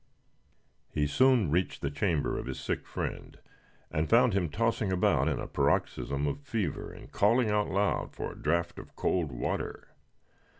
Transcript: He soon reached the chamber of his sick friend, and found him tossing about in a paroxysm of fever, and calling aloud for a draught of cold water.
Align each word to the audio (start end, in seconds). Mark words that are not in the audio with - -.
He 0.89 1.05
soon 1.05 1.51
reached 1.51 1.83
the 1.83 1.91
chamber 1.91 2.35
of 2.39 2.47
his 2.47 2.59
sick 2.59 2.87
friend, 2.87 3.37
and 3.91 4.09
found 4.09 4.33
him 4.33 4.49
tossing 4.49 4.91
about 4.91 5.27
in 5.29 5.37
a 5.39 5.45
paroxysm 5.45 6.25
of 6.25 6.41
fever, 6.41 6.91
and 6.91 7.11
calling 7.11 7.51
aloud 7.51 8.15
for 8.15 8.31
a 8.31 8.35
draught 8.35 8.79
of 8.79 8.95
cold 8.95 9.31
water. 9.31 9.89